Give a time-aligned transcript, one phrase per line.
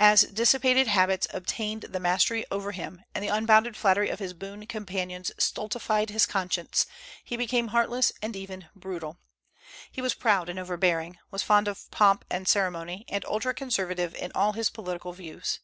[0.00, 4.66] As dissipated habits obtained the mastery over him, and the unbounded flattery of his boon
[4.66, 6.84] companions stultified his conscience,
[7.22, 9.20] he became heartless and even brutal.
[9.92, 14.32] He was proud and overbearing; was fond of pomp and ceremony, and ultra conservative in
[14.34, 15.60] all his political views.